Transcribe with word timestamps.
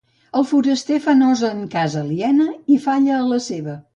El 0.37 0.45
foraster 0.51 0.97
fa 1.03 1.13
nosa 1.19 1.51
en 1.57 1.61
casa 1.75 2.01
aliena 2.05 2.49
i 2.77 2.81
falla 2.89 3.15
a 3.21 3.31
la 3.35 3.43
seva. 3.53 3.79